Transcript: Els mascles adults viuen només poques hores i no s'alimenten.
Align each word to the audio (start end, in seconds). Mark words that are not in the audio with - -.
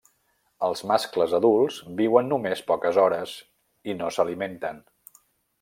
Els 0.67 0.79
mascles 0.91 1.35
adults 1.39 1.77
viuen 2.01 2.31
només 2.33 2.65
poques 2.71 3.01
hores 3.05 3.37
i 3.93 3.99
no 4.03 4.13
s'alimenten. 4.17 4.83